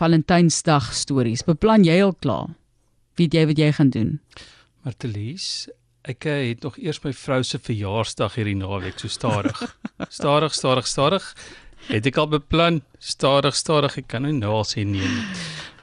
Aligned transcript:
Valentynsdag 0.00 0.94
stories. 0.96 1.44
Beplan 1.44 1.84
jy 1.84 1.98
al 2.00 2.14
klaar? 2.24 2.54
Weet 3.20 3.34
jy 3.36 3.42
wat 3.50 3.58
jy 3.60 3.68
gaan 3.76 3.90
doen? 3.92 4.14
Martelies, 4.86 5.68
ek 6.08 6.24
eh, 6.24 6.38
het 6.48 6.64
nog 6.64 6.78
eers 6.80 7.02
my 7.04 7.12
vrou 7.12 7.42
se 7.44 7.60
verjaarsdag 7.60 8.38
hierdie 8.38 8.56
naweek 8.56 8.96
so 9.02 9.12
stadig. 9.12 9.60
stadig, 10.20 10.56
stadig, 10.56 10.88
stadig. 10.88 11.26
Het 11.90 12.08
ek 12.08 12.20
al 12.22 12.30
beplan, 12.32 12.80
stadig, 12.96 13.56
stadig. 13.56 13.98
Ek 14.00 14.08
kan 14.08 14.24
nou 14.24 14.32
nou 14.38 14.54
al 14.62 14.68
sê 14.68 14.86
nee 14.88 15.04
nie. 15.04 15.26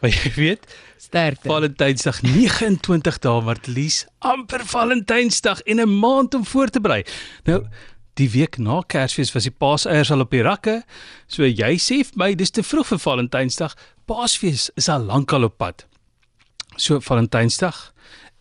Maar 0.02 0.14
jy 0.14 0.34
weet, 0.38 0.66
Sterkte. 0.98 1.46
Valentynsdag 1.50 2.24
29 2.26 3.20
dae 3.22 3.42
Martelies, 3.46 4.02
amper 4.26 4.66
Valentynsdag 4.66 5.62
en 5.70 5.82
'n 5.82 6.00
maand 6.00 6.34
om 6.34 6.46
voor 6.46 6.74
te 6.74 6.82
berei. 6.82 7.04
Nou 7.46 7.68
Die 8.18 8.30
week 8.34 8.58
na 8.58 8.80
Kersfees 8.90 9.30
was 9.36 9.46
die 9.46 9.54
paaseiers 9.54 10.10
al 10.10 10.24
op 10.24 10.32
die 10.34 10.42
rakke. 10.42 10.80
So 11.30 11.46
jy 11.46 11.76
sê 11.78 12.00
vir 12.02 12.18
my 12.18 12.32
dis 12.38 12.50
te 12.50 12.64
vroeg 12.66 12.88
vir 12.90 13.02
Valentynsdag. 13.04 13.76
Paasfees 14.10 14.72
is 14.80 14.88
al 14.90 15.06
lankal 15.06 15.46
op 15.46 15.60
pad. 15.62 15.84
So 16.82 16.98
Valentynsdag 17.04 17.92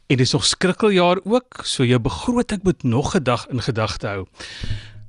en 0.09 0.20
dis 0.20 0.33
nog 0.33 0.47
skrikkeljaar 0.47 1.20
ook, 1.27 1.65
so 1.67 1.84
jou 1.84 1.98
begroting 2.01 2.62
moet 2.65 2.84
nog 2.84 3.17
'n 3.17 3.25
dag 3.25 3.47
in 3.51 3.61
gedagte 3.61 4.07
hou. 4.07 4.27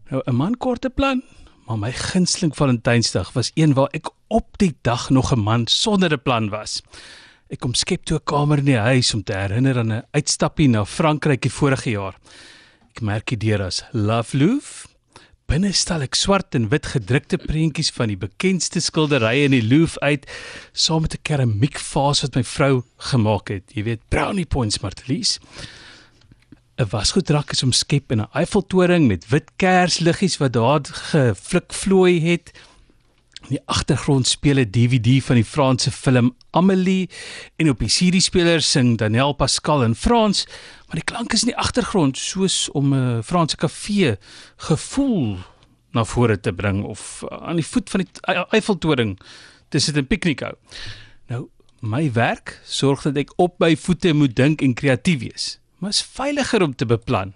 Nou 0.10 0.22
'n 0.26 0.36
man 0.36 0.58
korte 0.58 0.90
plan, 0.90 1.24
maar 1.68 1.78
my 1.78 1.92
gunsteling 1.92 2.56
Valentynsdag 2.56 3.32
was 3.34 3.52
een 3.56 3.74
waar 3.74 3.90
ek 3.94 4.10
op 4.28 4.58
die 4.58 4.76
dag 4.82 5.10
nog 5.10 5.32
'n 5.32 5.40
man 5.40 5.68
sonder 5.68 6.12
'n 6.12 6.22
plan 6.24 6.50
was. 6.50 6.82
Ek 7.50 7.60
kom 7.60 7.74
skep 7.74 8.06
toe 8.06 8.18
'n 8.18 8.24
kamer 8.24 8.58
in 8.58 8.66
die 8.66 8.78
huis 8.78 9.14
om 9.14 9.24
te 9.24 9.34
herinner 9.34 9.78
aan 9.78 9.94
'n 9.94 10.06
uitstappie 10.12 10.68
na 10.68 10.86
Frankryk 10.86 11.42
die 11.42 11.52
vorige 11.52 11.90
jaar. 11.90 12.16
Ek 12.98 13.04
merk 13.06 13.28
die 13.30 13.38
deur 13.38 13.62
as 13.62 13.84
Love 13.94 14.34
Louvre. 14.34 14.88
Binne 15.46 15.70
stal 15.78 16.02
ek 16.02 16.16
swart 16.18 16.56
en 16.58 16.64
wit 16.72 16.88
gedrukte 16.96 17.38
prentjies 17.38 17.92
van 17.94 18.10
die 18.10 18.18
bekendste 18.18 18.82
skilderye 18.82 19.44
in 19.46 19.54
die 19.54 19.62
Louvre 19.62 20.02
uit, 20.02 20.26
saam 20.74 21.06
met 21.06 21.14
'n 21.14 21.22
keramiekvaas 21.22 22.24
wat 22.26 22.34
my 22.34 22.42
vrou 22.42 22.82
gemaak 23.12 23.54
het. 23.54 23.70
Jy 23.76 23.84
weet, 23.84 24.02
brownie 24.10 24.48
points 24.50 24.82
Martelies. 24.82 25.38
'n 26.80 26.90
Wasgoedrak 26.90 27.52
is 27.52 27.62
omskep 27.62 28.12
in 28.12 28.22
'n 28.22 28.34
Eiffeltoring 28.34 29.06
met 29.08 29.30
wit 29.30 29.52
kersliggies 29.58 30.40
wat 30.42 30.54
daar 30.54 30.82
geflik 30.82 31.74
vloei 31.74 32.20
het. 32.20 32.50
In 33.48 33.56
die 33.56 33.64
agtergrond 33.72 34.28
speel 34.28 34.60
'n 34.60 34.72
DVD 34.76 35.24
van 35.24 35.36
die 35.36 35.46
Franse 35.46 35.92
film 35.92 36.36
Amélie 36.52 37.10
en 37.56 37.70
op 37.70 37.80
die 37.80 37.88
CD-speler 37.88 38.62
sing 38.62 38.98
Daniel 38.98 39.34
Pascal 39.34 39.84
in 39.84 39.96
Frans, 39.96 40.46
maar 40.86 41.00
die 41.00 41.04
klank 41.04 41.34
is 41.34 41.42
in 41.42 41.54
die 41.54 41.58
agtergrond 41.58 42.18
soos 42.18 42.70
om 42.70 42.94
'n 42.94 43.24
Franse 43.24 43.56
kafee 43.56 44.18
gevoel 44.58 45.38
na 45.92 46.04
vore 46.04 46.40
te 46.40 46.54
bring 46.54 46.84
of 46.84 47.24
aan 47.30 47.56
die 47.56 47.66
voet 47.66 47.90
van 47.90 48.00
die 48.00 48.10
Eiffeltoring 48.52 49.20
te 49.70 49.80
sit 49.80 49.96
en 49.96 50.08
piknik 50.08 50.40
hou. 50.40 50.54
Nou, 51.28 51.48
my 51.80 52.12
werk 52.12 52.62
sorg 52.66 53.02
dat 53.02 53.18
ek 53.18 53.32
op 53.38 53.60
my 53.60 53.78
voete 53.78 54.14
moet 54.14 54.36
dink 54.36 54.62
en 54.62 54.74
kreatief 54.74 55.20
wees. 55.20 55.60
Maar 55.78 55.90
is 55.90 56.02
veiliger 56.02 56.62
om 56.62 56.76
te 56.76 56.86
beplan. 56.86 57.34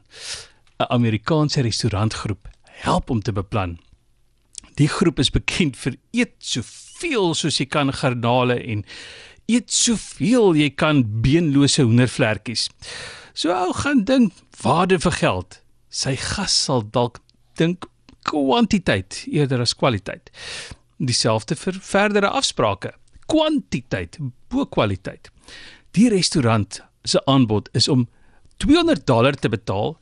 'n 0.79 0.89
Amerikaanse 0.89 1.61
restaurantgroep 1.61 2.49
help 2.63 3.09
om 3.09 3.21
te 3.21 3.31
beplan. 3.31 3.79
Die 4.79 4.87
groep 4.87 5.19
is 5.19 5.31
bekend 5.33 5.77
vir 5.79 5.97
eet 6.15 6.35
soveel 6.39 7.33
soos 7.35 7.59
jy 7.59 7.67
kan 7.71 7.91
garnale 7.95 8.59
en 8.59 8.83
eet 9.51 9.71
soveel 9.73 10.55
jy 10.55 10.69
kan 10.75 11.03
beenlose 11.23 11.83
hoendervlekkies. 11.83 12.69
So 13.33 13.51
ou 13.55 13.73
gaan 13.73 14.05
dink 14.07 14.37
waarde 14.61 14.99
vir 14.99 15.17
geld. 15.19 15.59
Sy 15.91 16.15
gas 16.19 16.55
sal 16.67 16.85
dalk 16.95 17.19
dink 17.59 17.87
kwantiteit 18.27 19.23
eerder 19.27 19.63
as 19.63 19.75
kwaliteit. 19.75 20.31
Dieselfde 21.01 21.57
vir 21.57 21.79
verdere 21.81 22.29
afsprake. 22.29 22.93
Kwantiteit 23.31 24.19
bo 24.51 24.65
kwaliteit. 24.65 25.31
Die 25.97 26.09
restaurant 26.11 26.81
se 27.03 27.19
aanbod 27.25 27.69
is 27.73 27.87
om 27.87 28.07
200 28.61 29.07
dollar 29.09 29.35
te 29.35 29.49
betaal 29.49 29.95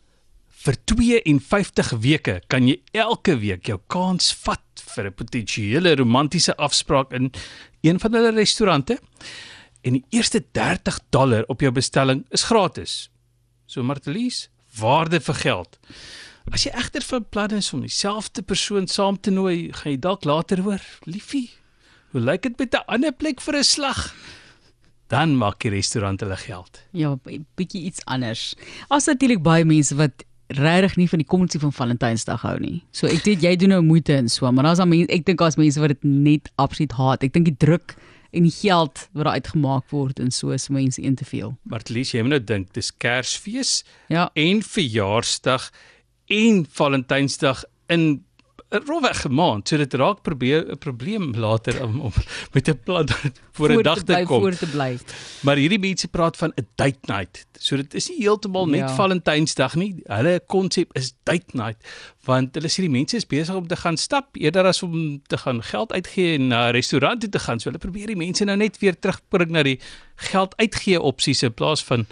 vir 0.60 0.76
52 0.92 1.94
weke 2.04 2.40
kan 2.52 2.68
jy 2.68 2.80
elke 2.98 3.38
week 3.40 3.70
jou 3.70 3.80
kans 3.88 4.34
vat 4.44 4.84
vir 4.96 5.06
'n 5.08 5.16
potensiële 5.16 5.96
romantiese 5.96 6.56
afspraak 6.58 7.14
in 7.14 7.32
een 7.82 8.00
van 8.00 8.14
hulle 8.14 8.32
restaurante 8.36 9.00
en 9.84 9.94
die 9.94 10.06
eerste 10.10 10.44
30 10.52 11.00
dollar 11.10 11.44
op 11.48 11.62
jou 11.62 11.72
bestelling 11.72 12.26
is 12.32 12.44
gratis. 12.44 13.10
So 13.66 13.84
Martelies, 13.84 14.50
waarde 14.76 15.20
vir 15.20 15.36
geld. 15.36 15.80
As 16.52 16.66
jy 16.66 16.72
egter 16.74 17.02
van 17.02 17.30
plan 17.30 17.52
is 17.52 17.74
om 17.74 17.82
dieselfde 17.82 18.42
persoon 18.42 18.88
saam 18.88 19.20
te 19.20 19.32
nooi, 19.32 19.72
gaan 19.72 19.92
jy 19.92 20.00
dalk 20.00 20.26
later 20.26 20.62
hoor, 20.66 20.82
liefie. 21.06 21.50
Hoe 22.12 22.22
lyk 22.22 22.42
dit 22.42 22.58
met 22.58 22.74
'n 22.74 22.84
ander 22.88 23.14
plek 23.14 23.42
vir 23.42 23.58
'n 23.58 23.64
slag? 23.64 24.16
Dan 25.08 25.38
maak 25.38 25.60
die 25.60 25.70
restaurant 25.70 26.20
hulle 26.20 26.38
geld. 26.38 26.82
Ja, 26.92 27.18
bietjie 27.56 27.84
iets 27.84 28.06
anders. 28.06 28.56
As 28.90 29.06
natuurlik 29.06 29.42
baie 29.42 29.66
mense 29.66 29.96
wat 29.96 30.24
regtig 30.58 30.96
nie 30.98 31.08
van 31.10 31.22
die 31.22 31.28
kommensie 31.30 31.60
van 31.62 31.74
Valentynsdag 31.74 32.42
hou 32.42 32.56
nie. 32.62 32.80
So 32.96 33.10
ek 33.10 33.26
weet 33.28 33.44
jy 33.46 33.56
doen 33.62 33.76
nou 33.76 33.82
moeite 33.86 34.16
en 34.18 34.30
so, 34.32 34.50
maar 34.52 34.66
daar's 34.66 34.82
dan 34.82 34.90
mense, 34.90 35.12
ek 35.14 35.28
dink 35.28 35.42
daar's 35.42 35.60
mense 35.60 35.82
wat 35.82 35.94
dit 35.94 36.08
net 36.10 36.50
absoluut 36.62 36.96
haat. 36.98 37.26
Ek 37.26 37.36
dink 37.36 37.52
die 37.52 37.60
druk 37.62 37.96
en 38.34 38.46
die 38.46 38.54
geld 38.54 39.06
wat 39.14 39.26
daar 39.26 39.38
uitgemaak 39.38 39.90
word 39.94 40.22
en 40.22 40.32
so 40.34 40.54
is 40.54 40.70
mense 40.74 41.02
een 41.02 41.18
te 41.18 41.26
veel. 41.26 41.54
Martelies, 41.70 42.14
jy 42.14 42.24
moet 42.26 42.38
nou 42.38 42.44
dink, 42.54 42.74
dis 42.78 42.92
Kersfees 42.98 43.84
Ja, 44.10 44.30
en 44.34 44.64
verjaarsdag 44.66 45.70
en 46.30 46.66
Valentynsdag 46.66 47.64
in 47.90 48.24
'n 48.70 48.84
rowweg 48.86 49.28
maand. 49.30 49.68
So 49.68 49.78
dit 49.78 49.94
raak 49.94 50.22
probeer 50.22 50.66
'n 50.72 50.78
probleem 50.78 51.34
later 51.34 51.84
om, 51.84 52.00
om 52.00 52.14
met 52.54 52.70
'n 52.70 52.80
plan 52.84 53.08
voor 53.56 53.70
'n 53.74 53.82
dag 53.82 54.04
te 54.04 54.24
kom. 54.26 54.42
Voor 54.42 54.56
te 54.56 54.68
bly. 54.68 55.00
Maar 55.42 55.56
hierdie 55.56 55.80
mense 55.80 56.08
praat 56.08 56.38
van 56.38 56.52
'n 56.56 56.68
date 56.76 57.00
night. 57.02 57.48
So 57.58 57.76
dit 57.76 57.94
is 57.94 58.10
nie 58.10 58.18
heeltemal 58.18 58.68
net 58.68 58.80
Ja. 58.80 58.96
Valentynsdag 58.96 59.76
nie. 59.76 60.02
Hulle 60.06 60.42
konsep 60.48 60.96
is 60.96 61.14
date 61.24 61.58
night 61.58 61.78
want 62.24 62.54
hulle 62.54 62.70
sê 62.70 62.86
die 62.86 62.90
mense 62.90 63.16
is 63.16 63.26
besig 63.26 63.56
om 63.56 63.68
te 63.68 63.76
gaan 63.76 63.98
stap 63.98 64.36
eerder 64.36 64.66
as 64.66 64.84
om 64.84 65.22
te 65.28 65.38
gaan 65.38 65.64
geld 65.64 65.92
uitgee 65.92 66.36
en 66.36 66.48
na 66.48 66.68
'n 66.70 66.72
restaurant 66.72 67.22
toe 67.22 67.30
te 67.30 67.40
gaan. 67.40 67.60
So 67.60 67.70
hulle 67.70 67.82
probeer 67.82 68.08
die 68.08 68.16
mense 68.16 68.46
nou 68.46 68.58
net 68.58 68.78
weer 68.78 69.00
terugbring 69.00 69.50
na 69.50 69.64
die 69.64 69.80
geld 70.16 70.54
uitgee 70.58 71.02
opsies 71.02 71.44
in 71.44 71.54
plaas 71.54 71.84
van 71.84 72.06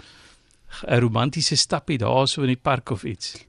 'n 0.86 1.00
romantiese 1.00 1.56
stappie 1.56 1.98
daar 1.98 2.28
so 2.28 2.40
in 2.42 2.46
die 2.46 2.62
park 2.62 2.90
of 2.90 3.04
iets. 3.04 3.46